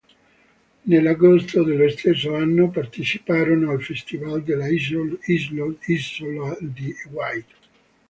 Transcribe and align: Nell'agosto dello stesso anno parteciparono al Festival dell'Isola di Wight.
Nell'agosto 0.85 1.61
dello 1.61 1.87
stesso 1.87 2.33
anno 2.33 2.71
parteciparono 2.71 3.69
al 3.69 3.83
Festival 3.83 4.41
dell'Isola 4.41 5.15
di 6.59 6.95
Wight. 7.11 7.49